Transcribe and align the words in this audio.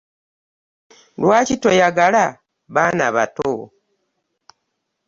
Lwaki 1.21 1.55
toyagala 1.63 2.23
baana 2.73 3.07
bato? 3.15 3.49